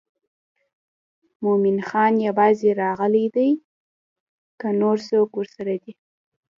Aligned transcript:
مومن 1.43 1.77
خان 1.87 2.13
یوازې 2.27 2.69
راغلی 2.83 3.25
دی 3.35 3.49
که 4.59 4.67
نور 4.79 4.97
څوک 5.09 5.29
ورسره 5.35 5.73
دي. 5.83 5.93